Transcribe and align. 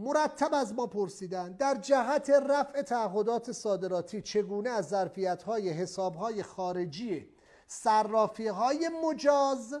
مرتب 0.00 0.54
از 0.54 0.74
ما 0.74 0.86
پرسیدن 0.86 1.52
در 1.52 1.74
جهت 1.74 2.30
رفع 2.30 2.82
تعهدات 2.82 3.52
صادراتی 3.52 4.22
چگونه 4.22 4.70
از 4.70 4.88
ظرفیت 4.88 5.42
های 5.42 5.70
حساب 5.70 6.14
های 6.14 6.42
خارجی 6.42 7.28
صرافی 7.66 8.46
های 8.46 8.90
مجاز 9.04 9.74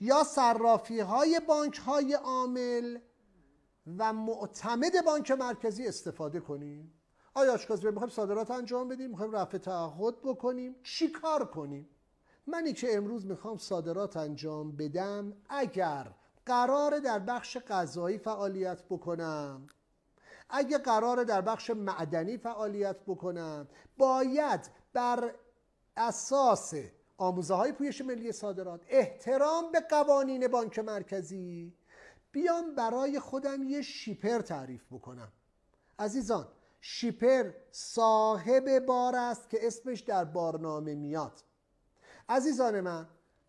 یا 0.00 0.24
صرافی 0.24 1.00
های 1.00 1.40
بانک 1.48 1.78
های 1.78 2.14
عامل 2.14 2.98
و 3.98 4.12
معتمد 4.12 5.04
بانک 5.06 5.30
مرکزی 5.30 5.86
استفاده 5.86 6.40
کنیم؟ 6.40 6.94
آیا 7.34 7.54
آشکاز 7.54 7.84
می‌خوایم 7.84 8.08
صادرات 8.08 8.50
انجام 8.50 8.88
بدیم 8.88 9.10
می‌خوایم 9.10 9.32
رفع 9.32 9.58
تعهد 9.58 10.22
بکنیم 10.22 10.76
چی 10.82 11.08
کار 11.08 11.44
کنیم؟ 11.44 11.88
منی 12.46 12.72
که 12.72 12.96
امروز 12.96 13.26
می‌خوام 13.26 13.56
صادرات 13.56 14.16
انجام 14.16 14.76
بدم 14.76 15.36
اگر 15.48 16.14
قرار 16.46 16.98
در 16.98 17.18
بخش 17.18 17.58
غذایی 17.58 18.18
فعالیت 18.18 18.82
بکنم. 18.90 19.66
اگه 20.50 20.78
قرار 20.78 21.24
در 21.24 21.40
بخش 21.40 21.70
معدنی 21.70 22.38
فعالیت 22.38 22.96
بکنم 23.06 23.68
باید 23.98 24.70
بر 24.92 25.34
اساس 25.96 26.74
آموزه 27.16 27.54
های 27.54 27.72
پویش 27.72 28.00
ملی 28.00 28.32
صادرات 28.32 28.80
احترام 28.88 29.72
به 29.72 29.80
قوانین 29.80 30.48
بانک 30.48 30.78
مرکزی 30.78 31.74
بیام 32.32 32.74
برای 32.74 33.20
خودم 33.20 33.62
یه 33.62 33.82
شیپر 33.82 34.40
تعریف 34.40 34.84
بکنم. 34.92 35.32
عزیزان 35.98 36.48
شیپر 36.80 37.50
صاحب 37.70 38.78
بار 38.78 39.16
است 39.16 39.50
که 39.50 39.66
اسمش 39.66 40.00
در 40.00 40.24
بارنامه 40.24 40.94
میاد. 40.94 41.42
عزیزان 42.28 42.80
من 42.80 43.08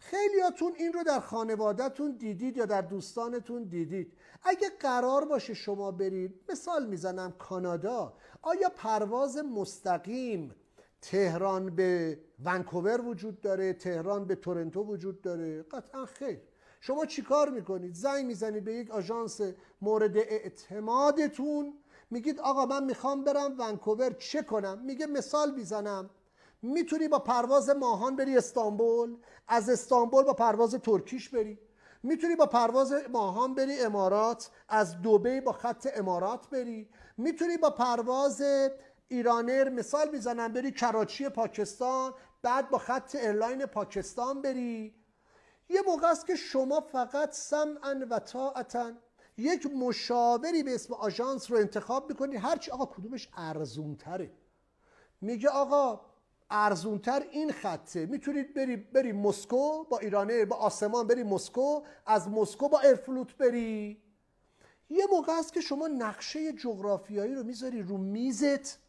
خیلیاتون 0.09 0.73
این 0.77 0.93
رو 0.93 1.03
در 1.03 1.19
خانوادهتون 1.19 2.11
دیدید 2.11 2.57
یا 2.57 2.65
در 2.65 2.81
دوستانتون 2.81 3.63
دیدید. 3.63 4.13
اگه 4.43 4.69
قرار 4.79 5.25
باشه 5.25 5.53
شما 5.53 5.91
برید 5.91 6.39
مثال 6.49 6.85
می‌زنم 6.85 7.31
کانادا. 7.31 8.13
آیا 8.41 8.69
پرواز 8.75 9.37
مستقیم 9.37 10.55
تهران 11.01 11.75
به 11.75 12.19
ونکوور 12.45 13.01
وجود 13.01 13.41
داره؟ 13.41 13.73
تهران 13.73 14.25
به 14.25 14.35
تورنتو 14.35 14.83
وجود 14.83 15.21
داره؟ 15.21 15.61
قطعا 15.63 16.05
خیر. 16.05 16.41
شما 16.81 17.05
چیکار 17.05 17.49
می‌کنید؟ 17.49 17.95
زنگ 17.95 18.25
می‌زنید 18.25 18.63
به 18.63 18.73
یک 18.73 18.91
آژانس 18.91 19.41
مورد 19.81 20.17
اعتمادتون. 20.17 21.73
میگید 22.11 22.39
آقا 22.39 22.65
من 22.65 22.83
می‌خوام 22.83 23.23
برم 23.23 23.55
ونکوور 23.59 24.13
چه 24.13 24.41
کنم؟ 24.41 24.79
میگه 24.79 25.05
مثال 25.05 25.55
می‌زنم. 25.55 26.09
می‌تونی 26.65 27.07
با 27.07 27.19
پرواز 27.19 27.69
ماهان 27.69 28.15
بری 28.15 28.37
استانبول 28.37 29.17
از 29.47 29.69
استانبول 29.69 30.23
با 30.23 30.33
پرواز 30.33 30.75
ترکیش 30.75 31.29
بری. 31.29 31.59
می‌تونی 32.03 32.35
با 32.35 32.45
پرواز 32.45 32.93
ماهان 33.11 33.55
بری 33.55 33.79
امارات 33.79 34.51
از 34.69 35.01
دوبی 35.01 35.41
با 35.41 35.51
خط 35.51 35.87
امارات 35.95 36.49
بری. 36.49 36.89
می‌تونی 37.17 37.57
با 37.57 37.69
پرواز 37.69 38.43
ایران 39.07 39.45
ایر 39.45 39.69
مثال 39.69 40.09
می‌زنم 40.09 40.53
بری 40.53 40.71
کراچی 40.71 41.29
پاکستان 41.29 42.13
بعد 42.41 42.69
با 42.69 42.77
خط 42.77 43.15
airline 43.15 43.65
پاکستان 43.65 44.41
بری. 44.41 44.95
یه 45.69 45.81
موقع 45.87 46.07
است 46.07 46.27
که 46.27 46.35
شما 46.35 46.79
فقط 46.79 47.33
سمعا 47.33 48.05
و 48.09 48.19
طاعتا 48.19 48.91
یک 49.37 49.65
مشاوری 49.65 50.63
به 50.63 50.75
اسم 50.75 50.93
آژانس 50.93 51.51
رو 51.51 51.57
انتخاب 51.57 52.09
می‌کنی. 52.09 52.35
هرچی 52.35 52.71
آقا 52.71 52.85
کدومش 52.85 53.29
ارزونتره. 53.37 54.31
میگه 55.21 55.49
آقا 55.49 56.01
ارزونتر 56.49 57.25
این 57.31 57.51
خطه. 57.51 58.05
می‌تونید 58.05 58.53
بری 58.53 58.77
بری 58.77 59.11
مسکو 59.11 59.83
با 59.83 59.99
ایرانه 59.99 60.45
با 60.45 60.55
آسمان 60.55 61.07
بری 61.07 61.23
مسکو 61.23 61.81
از 62.05 62.29
مسکو 62.29 62.69
با 62.69 62.79
ارفلوت 62.79 63.37
بری. 63.37 64.01
یه 64.89 65.05
موقع 65.11 65.33
است 65.39 65.53
که 65.53 65.61
شما 65.61 65.87
نقشه 65.87 66.53
جغرافیایی 66.53 67.35
رو 67.35 67.43
می‌ذاری 67.43 67.81
رو 67.81 67.97
میزت 67.97 68.79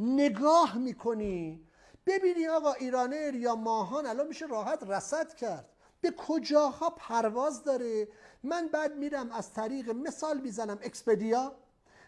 نگاه 0.00 0.78
می‌کنی. 0.78 1.66
ببینی 2.06 2.48
آقا 2.48 2.72
ایرانر 2.72 3.34
یا 3.34 3.54
ماهان 3.54 4.06
الان 4.06 4.26
میشه 4.26 4.46
راحت 4.46 4.82
رسد 4.82 5.34
کرد. 5.34 5.68
به 6.00 6.10
کجاها 6.10 6.90
پرواز 6.90 7.64
داره؟ 7.64 8.08
من 8.42 8.68
بعد 8.68 8.96
میرم 8.96 9.32
از 9.32 9.52
طریق 9.52 9.90
مثال 9.90 10.40
می‌زنم 10.40 10.78
اکسپدیا 10.82 11.56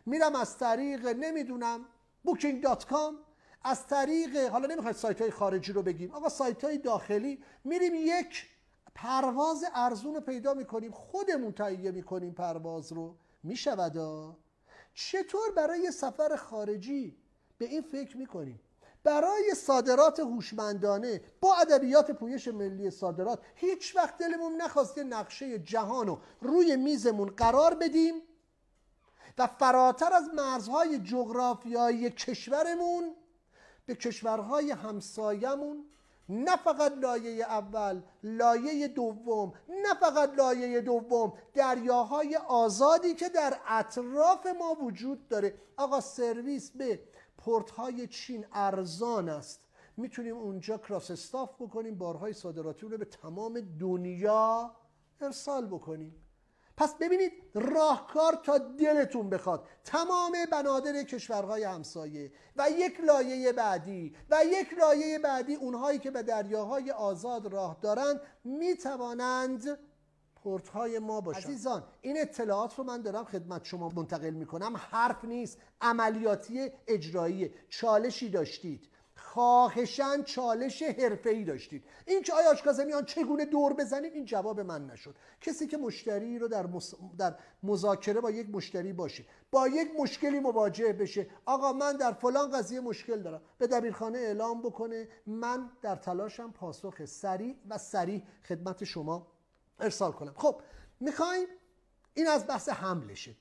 میرم 0.06 0.34
از 0.37 0.59
طریق 0.59 1.06
نمی‌دونم 1.06 1.84
Booking.com 2.25 3.19
از 3.64 3.86
طریق 3.86 4.36
حالا 4.36 4.66
نمی‌خواید 4.66 4.97
سایت 4.97 5.20
های 5.20 5.30
خارجی 5.30 5.72
رو 5.72 5.82
بگیم 5.82 6.10
آقا 6.10 6.28
سایت 6.28 6.64
های 6.64 6.78
داخلی 6.78 7.42
میریم 7.64 7.92
یک 7.94 8.47
پرواز 8.94 9.64
ارزون 9.75 10.14
رو 10.14 10.20
پیدا 10.20 10.54
می‌کنیم 10.54 10.92
خودمون 10.92 11.52
تهیه 11.52 11.91
می‌کنیم 11.91 12.32
پرواز 12.32 12.92
رو. 12.92 13.16
میشودا 13.42 14.36
چطور 14.94 15.50
برای 15.56 15.91
سفر 15.91 16.36
خارجی 16.36 17.16
به 17.58 17.64
این 17.64 17.82
فکر 17.82 18.16
می‌کنیم؟ 18.16 18.60
برای 19.04 19.54
صادرات 19.54 20.20
هوشمندانه 20.20 21.20
با 21.41 21.54
ادبیات 21.56 22.10
پویش 22.10 22.48
ملی 22.48 22.91
صادرات 22.91 23.38
هیچ 23.54 23.96
وقت 23.96 24.19
دلمون 24.19 24.56
نخواست 24.56 24.98
نقشه 24.98 25.58
جهان 25.58 26.06
رو 26.06 26.19
روی 26.41 26.76
میزمون 26.76 27.28
قرار 27.31 27.75
بدیم 27.75 28.14
و 29.38 29.46
فراتر 29.46 30.12
از 30.12 30.28
مرزهای 30.34 30.98
جغرافیایی 30.98 32.10
کشورمون 32.10 33.14
به 33.86 33.94
کشورهای 33.94 34.70
همسایمون 34.70 35.84
نه 36.28 36.56
فقط 36.56 36.92
لایه 36.92 37.44
اول 37.44 38.02
لایه 38.22 38.88
دوم 38.88 39.52
نه 39.68 39.94
فقط 40.00 40.34
لایه 40.34 40.80
دوم 40.80 41.32
دریاهای 41.54 42.36
آزادی 42.36 43.14
که 43.14 43.28
در 43.28 43.60
اطراف 43.66 44.46
ما 44.58 44.74
وجود 44.84 45.28
داره. 45.28 45.54
آقا 45.76 46.00
سرویس 46.00 46.70
به 46.70 47.00
پورت 47.38 47.70
های 47.70 48.06
چین 48.06 48.46
ارزان 48.52 49.28
است. 49.28 49.60
می‌تونیم 49.96 50.36
اونجا 50.36 50.78
کراس 50.78 51.10
استاف 51.10 51.62
بکنیم 51.62 51.98
بارهای 51.98 52.32
صادراتی 52.32 52.86
رو 52.86 52.98
به 52.98 53.04
تمام 53.04 53.60
دنیا 53.80 54.76
ارسال 55.20 55.66
بکنیم. 55.66 56.23
پس 56.76 56.94
ببینید 56.94 57.32
راهکار 57.54 58.40
تا 58.44 58.58
دلتون 58.58 59.30
بخواد. 59.30 59.68
تمام 59.84 60.32
بنادر 60.52 61.02
کشورهای 61.02 61.64
همسایه 61.64 62.32
و 62.56 62.70
یک 62.70 63.00
لایه 63.00 63.52
بعدی 63.52 64.16
و 64.30 64.36
یک 64.46 64.68
لایه 64.78 65.18
بعدی 65.18 65.54
اونهایی 65.54 65.98
که 65.98 66.10
به 66.10 66.22
دریاهای 66.22 66.90
آزاد 66.90 67.52
راه 67.52 67.78
دارند 67.82 68.20
می‌توانند 68.44 69.78
پورت 70.42 70.68
های 70.68 70.98
ما 70.98 71.20
باشن 71.20 71.40
عزیزان 71.40 71.84
این 72.00 72.20
اطلاعات 72.20 72.74
رو 72.74 72.84
من 72.84 73.02
دارم 73.02 73.24
خدمت 73.24 73.64
شما 73.64 73.88
منتقل 73.88 74.30
می‌کنم. 74.30 74.76
حرف 74.76 75.24
نیست. 75.24 75.58
عملیاتی 75.80 76.70
اجرایی. 76.86 77.54
چالشی 77.68 78.28
داشتید. 78.28 78.88
خواهشن 79.34 80.22
چالش 80.22 80.82
ای 81.24 81.44
داشتید. 81.44 81.84
این 82.06 82.22
که 82.22 82.34
آیا 82.34 82.50
آشکازمیان 82.50 83.04
چگونه 83.04 83.44
دور 83.44 83.72
بزنیم 83.72 84.12
این 84.12 84.24
جواب 84.24 84.60
من 84.60 84.86
نشد. 84.86 85.16
کسی 85.40 85.66
که 85.66 85.76
مشتری 85.76 86.38
رو 86.38 86.48
در, 86.48 86.68
در 87.18 87.34
مذاکره 87.62 88.20
با 88.20 88.30
یک 88.30 88.50
مشتری 88.50 88.92
باشه 88.92 89.24
با 89.50 89.68
یک 89.68 89.88
مشکلی 89.98 90.40
مواجه 90.40 90.92
بشه. 90.92 91.26
آقا 91.46 91.72
من 91.72 91.96
در 91.96 92.12
فلان 92.12 92.50
قضیه 92.50 92.80
مشکل 92.80 93.22
دارم. 93.22 93.42
به 93.58 93.66
دبیرخانه 93.66 94.18
اعلام 94.18 94.62
بکنه. 94.62 95.08
من 95.26 95.70
در 95.82 95.96
تلاشم 95.96 96.52
پاسخ 96.52 97.04
سریع 97.04 97.56
و 97.68 97.78
سریع 97.78 98.22
خدمت 98.48 98.84
شما 98.84 99.26
ارسال 99.80 100.12
کنم. 100.12 100.34
خب 100.36 100.60
می‌خوایم 101.00 101.46
این 102.14 102.26
از 102.26 102.46
بحث 102.46 102.68
حملشه. 102.68 103.34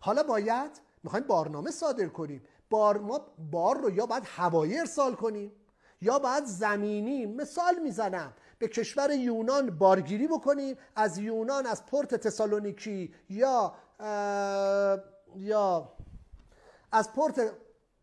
حالا 0.00 0.22
باید 0.22 0.80
می‌خوایم 1.02 1.26
بارنامه 1.26 1.70
صادر 1.70 2.06
کنیم. 2.06 2.42
بار 2.70 2.98
ما 2.98 3.20
بار 3.50 3.78
رو 3.78 3.90
یا 3.90 4.06
باید 4.06 4.22
هوایی 4.26 4.78
ارسال 4.78 5.14
کنیم 5.14 5.52
یا 6.00 6.18
باید 6.18 6.44
زمینی 6.44 7.26
مثال 7.26 7.78
می‌زنم 7.78 8.32
به 8.58 8.68
کشور 8.68 9.10
یونان 9.10 9.78
بارگیری 9.78 10.28
بکنیم 10.28 10.76
از 10.96 11.18
یونان 11.18 11.66
از 11.66 11.86
پورت 11.86 12.14
تسالونیکی 12.14 13.14
یا 13.28 13.74
یا 15.36 15.92
از 16.92 17.12
پورت 17.12 17.52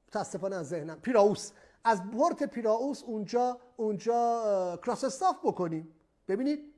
متاسفانه 0.08 0.56
از 0.56 0.68
ذهنم 0.68 1.00
پیراوس. 1.02 1.52
از 1.84 2.02
پورت 2.12 2.44
پیراوس 2.44 3.04
اونجا 3.04 3.60
اونجا 3.78 4.80
کراس 4.86 5.24
بکنیم. 5.24 5.96
ببینید؟ 6.28 6.74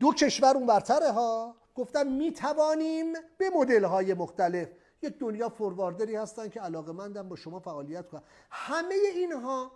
دو 0.00 0.12
کشور 0.12 0.56
اون 0.56 0.66
برتره 0.66 1.10
ها. 1.10 1.56
گفتم 1.74 2.06
می 2.06 2.32
توانیم 2.32 3.12
به 3.38 3.50
مدل 3.54 3.84
های 3.84 4.14
مختلف 4.14 4.68
یک 5.02 5.18
دنیا 5.18 5.48
فورواردری 5.48 6.16
هستن 6.16 6.48
که 6.48 6.60
علاقه 6.60 6.92
مندم 6.92 7.28
با 7.28 7.36
شما 7.36 7.60
فعالیت 7.60 8.08
کنن. 8.08 8.22
همه 8.50 8.94
اینها 9.14 9.72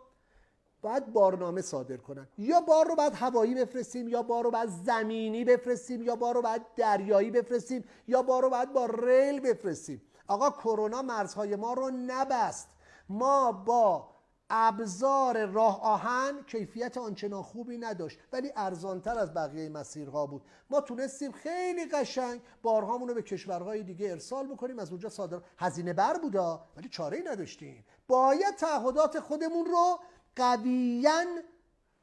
باید 0.82 1.12
بارنامه 1.12 1.62
صادر 1.62 1.96
کنن. 1.96 2.28
یا 2.38 2.60
بار 2.60 2.86
رو 2.86 2.94
باید 2.94 3.12
هوایی 3.14 3.54
بفرستیم 3.54 4.08
یا 4.08 4.22
بار 4.22 4.44
رو 4.44 4.50
باید 4.50 4.68
زمینی 4.68 5.44
بفرستیم 5.44 6.02
یا 6.02 6.16
بار 6.16 6.34
رو 6.34 6.42
باید 6.42 6.62
دریایی 6.76 7.30
بفرستیم 7.30 7.84
یا 8.08 8.22
بار 8.22 8.42
رو 8.42 8.50
باید 8.50 8.72
با 8.72 8.86
ریل 8.86 9.40
بفرستیم. 9.40 10.02
آقا 10.28 10.50
کرونا 10.50 11.02
مرزهای 11.02 11.56
ما 11.56 11.72
رو 11.72 11.90
نبست. 11.90 12.68
ما 13.08 13.52
با 13.52 14.15
ابزار 14.50 15.46
راه 15.46 15.80
آهن 15.82 16.42
کیفیت 16.46 16.98
آنچنان 16.98 17.42
خوبی 17.42 17.78
نداشت 17.78 18.18
ولی 18.32 18.52
ارزانتر 18.56 19.18
از 19.18 19.34
بقیه 19.34 19.68
مسیرها 19.68 20.26
بود. 20.26 20.42
ما 20.70 20.80
تونستیم 20.80 21.32
خیلی 21.32 21.84
قشنگ 21.84 22.40
بارهامون 22.62 23.08
رو 23.08 23.14
به 23.14 23.22
کشورهای 23.22 23.82
دیگه 23.82 24.10
ارسال 24.10 24.46
بکنیم. 24.46 24.78
از 24.78 24.90
اونجا 24.90 25.08
صادر 25.08 25.40
هزینه 25.58 25.92
بر 25.92 26.18
بودا 26.18 26.64
ولی 26.76 26.88
چاره 26.88 27.16
ای 27.16 27.22
نداشتیم. 27.22 27.84
باید 28.08 28.54
تعهدات 28.56 29.20
خودمون 29.20 29.66
رو 29.66 30.00
قویا 30.36 31.24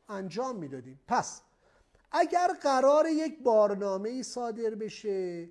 انجام 0.09 0.55
می‌دادیم. 0.55 0.99
پس 1.07 1.41
اگر 2.11 2.47
قرار 2.61 3.07
یک 3.07 3.43
بارنامه 3.43 4.09
ای 4.09 4.23
صادر 4.23 4.75
بشه 4.75 5.49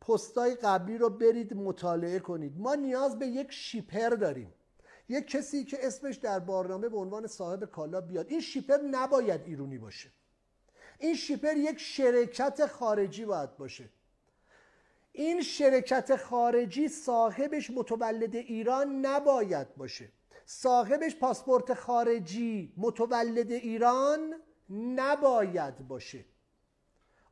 پستای 0.00 0.54
قبلی 0.54 0.98
رو 0.98 1.10
برید 1.10 1.54
مطالعه 1.54 2.18
کنید. 2.18 2.60
ما 2.60 2.74
نیاز 2.74 3.18
به 3.18 3.26
یک 3.26 3.52
شیپر 3.52 4.10
داریم. 4.10 4.52
یک 5.08 5.26
کسی 5.26 5.64
که 5.64 5.86
اسمش 5.86 6.16
در 6.16 6.38
بارنامه 6.38 6.88
به 6.88 6.96
عنوان 6.96 7.26
صاحب 7.26 7.64
کالا 7.64 8.00
بیاد. 8.00 8.26
این 8.28 8.40
شیپر 8.40 8.76
نباید 8.90 9.40
ایرونی 9.46 9.78
باشه. 9.78 10.10
این 10.98 11.14
شیپر 11.14 11.56
یک 11.56 11.78
شرکت 11.78 12.66
خارجی 12.66 13.24
باید 13.24 13.56
باشه. 13.56 13.88
این 15.12 15.42
شرکت 15.42 16.16
خارجی 16.16 16.88
صاحبش 16.88 17.70
متولد 17.70 18.36
ایران 18.36 19.06
نباید 19.06 19.76
باشه. 19.76 20.08
صاحبش 20.46 21.16
پاسپورت 21.16 21.74
خارجی 21.74 22.72
متولد 22.76 23.52
ایران 23.52 24.34
نباید 24.70 25.88
باشه. 25.88 26.24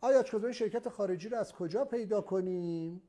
آیا 0.01 0.23
کدوم 0.23 0.53
شرکت 0.53 0.89
خارجی 0.89 1.29
رو 1.29 1.39
از 1.39 1.53
کجا 1.53 1.85
پیدا 1.85 2.21
کنیم؟ 2.21 3.03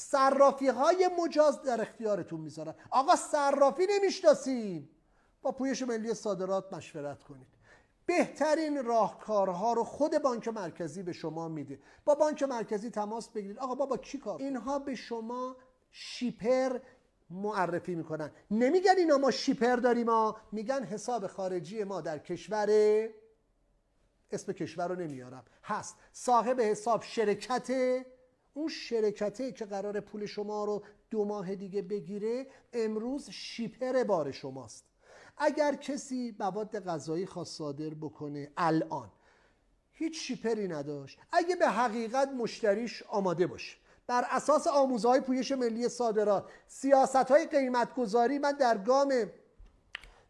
صرافی 0.00 0.68
های 0.68 1.10
مجاز 1.22 1.62
در 1.62 1.80
اختیارتون 1.80 2.40
می‌ذارن. 2.40 2.74
آقا 2.90 3.16
صرافی 3.16 3.86
نمی‌شناسیم. 3.90 4.90
با 5.42 5.52
پویش 5.52 5.82
ملی 5.82 6.14
صادرات 6.14 6.72
مشورت 6.72 7.22
کنید. 7.22 7.46
بهترین 8.06 8.84
راهکارها 8.84 9.72
رو 9.72 9.84
خود 9.84 10.18
بانک 10.18 10.48
مرکزی 10.48 11.02
به 11.02 11.12
شما 11.12 11.48
میده. 11.48 11.80
با 12.04 12.14
بانک 12.14 12.42
مرکزی 12.42 12.90
تماس 12.90 13.28
بگیرید. 13.28 13.58
آقا 13.58 13.74
با 13.74 13.96
کی 13.96 14.18
کار؟ 14.18 14.42
اینها 14.42 14.78
به 14.78 14.94
شما 14.94 15.56
شیپر 15.90 16.78
معرفی 17.30 17.94
می‌کنن. 17.94 18.30
نمیگن 18.50 18.94
اینا 18.98 19.18
ما 19.18 19.30
شیپر 19.30 19.76
داریم 19.76 20.06
ما 20.06 20.36
میگن 20.52 20.84
حساب 20.84 21.26
خارجی 21.26 21.84
ما 21.84 22.00
در 22.00 22.18
کشور 22.18 22.68
اسم 24.30 24.52
کشور 24.52 24.88
رو 24.88 24.94
نمیارم. 24.94 25.44
هست. 25.64 25.96
صاحب 26.12 26.60
حساب 26.60 27.02
شرکت 27.02 27.70
اون 28.54 28.68
شرکته 28.68 29.52
که 29.52 29.64
قرار 29.64 30.00
پول 30.00 30.26
شما 30.26 30.64
رو 30.64 30.82
دو 31.10 31.24
ماه 31.24 31.54
دیگه 31.54 31.82
بگیره 31.82 32.46
امروز 32.72 33.30
شیپر 33.30 34.04
بار 34.04 34.32
شماست. 34.32 34.84
اگر 35.36 35.74
کسی 35.74 36.36
مواد 36.38 36.78
غذایی 36.78 37.26
خواست 37.26 37.58
صادر 37.58 37.94
بکنه 37.94 38.52
الان 38.56 39.10
هیچ 39.92 40.20
شیپری 40.20 40.68
نداشت. 40.68 41.18
اگه 41.32 41.56
به 41.56 41.68
حقیقت 41.68 42.28
مشتریش 42.28 43.02
آماده 43.02 43.46
باشه 43.46 43.76
بر 44.06 44.24
اساس 44.30 44.66
آموزهای 44.66 45.20
پویش 45.20 45.52
ملی 45.52 45.88
صادرات 45.88 46.50
سیاست 46.66 47.16
های 47.16 47.46
قیمت 47.46 47.94
گذاری 47.94 48.38
من 48.38 48.52
در 48.52 48.78
گام 48.78 49.12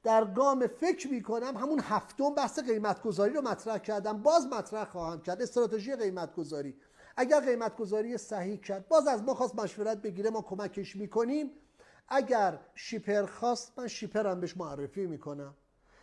در 0.03 0.25
گام 0.25 0.67
فکر 0.67 1.09
می 1.09 1.23
کنم 1.23 1.57
همون 1.57 1.81
هفتم 1.81 2.35
بحث 2.35 2.59
قیمت 2.59 3.03
گذاری 3.03 3.35
رو 3.35 3.43
مطرح 3.43 3.79
کردم. 3.79 4.23
باز 4.23 4.47
مطرح 4.47 4.85
خواهم 4.85 5.21
کرد. 5.21 5.43
استراتژی 5.43 5.97
قیمت 5.97 6.35
گذاری 6.35 6.77
اگر 7.21 7.41
قیمت 7.41 7.77
گذاری 7.77 8.19
صحیح 8.19 8.57
کرد 8.57 8.89
باز 8.89 9.07
از 9.07 9.23
ما 9.23 9.35
خواست 9.35 9.55
مشورت 9.55 9.99
بگیره 9.99 10.31
ما 10.31 10.43
کمکش 10.43 10.97
می‌کنیم. 10.97 11.51
اگر 12.09 12.59
شیپر 12.75 13.27
خواست 13.27 13.73
من 13.79 13.89
شیپرم 13.89 14.41
بهش 14.41 14.57
معرفی 14.57 15.07
می‌کنم. 15.07 15.55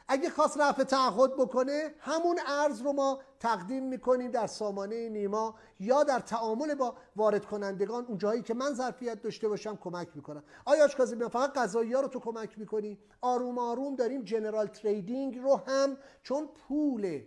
اگه 0.08 0.30
خواست 0.30 0.60
رفع 0.60 0.84
تعهد 0.84 1.34
بکنه 1.34 1.94
همون 2.00 2.40
ارز 2.48 2.82
رو 2.82 2.94
ما 2.94 3.20
تقدیم 3.40 3.84
می‌کنیم 3.84 4.32
در 4.32 4.48
سامانه 4.48 5.10
نیما 5.10 5.56
یا 5.80 6.04
در 6.04 6.20
تعامل 6.20 6.76
با 6.76 6.96
وارد 7.16 7.46
کنندگان 7.46 8.06
اون 8.06 8.18
جایی 8.18 8.42
که 8.42 8.54
من 8.54 8.74
ظرفیت 8.74 9.22
داشته 9.22 9.48
باشم 9.48 9.76
کمک 9.76 10.08
می‌کنم. 10.16 10.44
آیا 10.66 10.86
آشکازی 10.86 11.16
فقط 11.16 11.54
غذایی 11.54 11.94
ها 11.94 12.02
رو 12.02 12.08
تو 12.08 12.20
کمک 12.20 12.60
می‌کنی؟ 12.60 13.00
آروم 13.22 13.58
آروم 13.58 13.96
داریم 13.96 14.24
جنرال 14.24 14.68
تریدینگ 14.68 15.38
رو 15.38 15.62
هم 15.68 15.98
چون 16.24 16.48
پول 16.48 17.22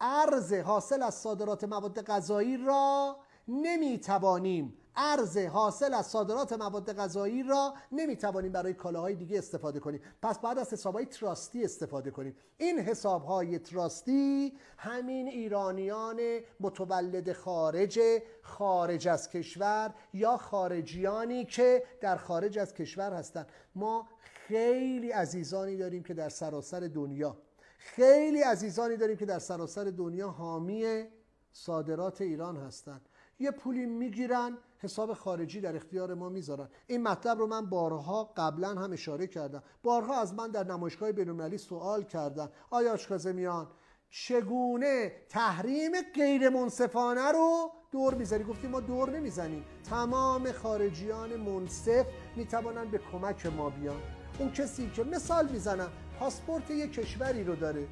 ارز 0.00 0.52
حاصل 0.52 1.02
از 1.02 1.14
صادرات 1.14 1.64
مواد 1.64 2.02
غذایی 2.02 2.56
را 2.56 3.16
نمی‌توانیم. 3.48 4.74
ارز 4.96 5.38
حاصل 5.38 5.94
از 5.94 6.06
صادرات 6.06 6.52
مواد 6.52 6.92
غذایی 6.92 7.42
را 7.42 7.74
نمی‌توانیم 7.92 8.52
برای 8.52 8.74
کالاهای 8.74 9.14
دیگه 9.14 9.38
استفاده 9.38 9.80
کنیم. 9.80 10.00
پس 10.22 10.38
بعد 10.38 10.58
از 10.58 10.72
حسابهای 10.72 11.06
تراستی 11.06 11.64
استفاده 11.64 12.10
کنیم. 12.10 12.36
این 12.58 12.78
حسابهای 12.78 13.58
تراستی 13.58 14.58
همین 14.78 15.28
ایرانیان 15.28 16.20
متولد 16.60 17.32
خارج 17.32 18.00
خارج 18.42 19.08
از 19.08 19.30
کشور 19.30 19.94
یا 20.12 20.36
خارجیانی 20.36 21.44
که 21.44 21.82
در 22.00 22.16
خارج 22.16 22.58
از 22.58 22.74
کشور 22.74 23.12
هستند. 23.12 23.48
ما 23.74 24.08
خیلی 24.48 25.10
عزیزانی 25.10 25.76
داریم 25.76 26.02
که 26.02 26.14
در 26.14 26.28
سراسر 26.28 26.80
دنیا 26.80 27.36
خیلی 27.78 28.40
عزیزانی 28.40 28.96
داریم 28.96 29.16
که 29.16 29.26
در 29.26 29.38
سراسر 29.38 29.84
دنیا 29.84 30.28
حامی 30.28 31.04
صادرات 31.52 32.20
ایران 32.20 32.56
هستند 32.56 33.08
یه 33.38 33.50
پولی 33.50 33.86
می‌گیرن 33.86 34.58
حساب 34.78 35.14
خارجی 35.14 35.60
در 35.60 35.76
اختیار 35.76 36.14
ما 36.14 36.28
می‌ذارن. 36.28 36.68
این 36.86 37.02
مطلب 37.02 37.38
رو 37.38 37.46
من 37.46 37.66
بارها 37.66 38.32
قبلا 38.36 38.68
هم 38.68 38.92
اشاره 38.92 39.26
کردم. 39.26 39.62
بارها 39.82 40.20
از 40.20 40.34
من 40.34 40.50
در 40.50 40.64
نمایشگاه 40.64 41.12
بینالمللی 41.12 41.58
سوال 41.58 42.02
کردن. 42.02 42.48
آیا 42.70 42.92
آشکازمیان 42.92 43.68
چگونه 44.10 45.12
تحریم 45.28 45.92
غیر 46.14 46.48
منصفانه 46.48 47.32
رو 47.32 47.70
دور 47.90 48.14
می‌زنی 48.14 48.44
گفتیم 48.44 48.70
ما 48.70 48.80
دور 48.80 49.10
نمی‌زنیم. 49.10 49.64
تمام 49.84 50.52
خارجیان 50.52 51.36
منصف 51.36 52.06
می‌توانند 52.36 52.90
به 52.90 53.00
کمک 53.12 53.46
ما 53.46 53.70
بیان. 53.70 54.02
اون 54.38 54.52
کسی 54.52 54.90
که 54.90 55.04
مثال 55.04 55.48
می‌زنم 55.48 55.90
پاسپورت 56.20 56.70
یک 56.70 56.92
کشوری 56.92 57.44
رو 57.44 57.56
داره. 57.56 57.86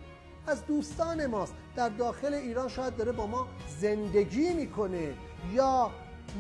از 0.47 0.67
دوستان 0.67 1.27
ماست. 1.27 1.55
در 1.77 1.89
داخل 1.89 2.35
ایران 2.35 2.69
شاید 2.69 2.97
داره 2.97 3.13
با 3.13 3.27
ما 3.27 3.49
زندگی 3.81 4.53
می‌کنه. 4.53 5.15
یا 5.53 5.91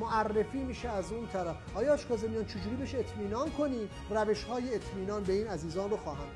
معرفی 0.00 0.58
میشه 0.58 0.88
از 0.88 1.12
اون 1.12 1.26
طرف. 1.26 1.56
آیا 1.74 1.98
میان 2.28 2.44
چجوری 2.44 2.76
بشه 2.76 2.98
اطمینان 2.98 3.50
کنیم؟ 3.50 3.88
روش 4.10 4.44
های 4.44 4.74
اطمینان 4.74 5.22
به 5.22 5.32
این 5.32 5.46
عزیزان 5.46 5.90
رو 5.90 5.96
خواهم. 5.96 6.28